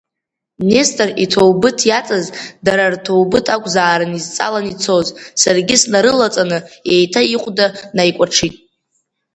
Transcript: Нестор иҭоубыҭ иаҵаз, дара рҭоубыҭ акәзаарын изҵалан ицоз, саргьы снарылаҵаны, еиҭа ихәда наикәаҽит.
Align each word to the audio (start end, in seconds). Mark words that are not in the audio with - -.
Нестор 0.69 1.09
иҭоубыҭ 1.23 1.79
иаҵаз, 1.89 2.25
дара 2.65 2.83
рҭоубыҭ 2.93 3.47
акәзаарын 3.55 4.11
изҵалан 4.19 4.65
ицоз, 4.73 5.07
саргьы 5.41 5.75
снарылаҵаны, 5.81 6.59
еиҭа 6.93 7.21
ихәда 7.33 7.67
наикәаҽит. 7.95 8.55